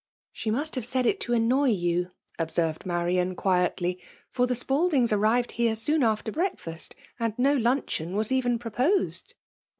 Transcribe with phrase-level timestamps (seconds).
[0.13, 2.09] *'*' She must have said it to annoy you>
[2.39, 6.31] ob served Marian, quietly;for the Spaldings arrived here soon after.
[6.31, 9.35] breakfitst, and no lun*' cheon was .even proposed."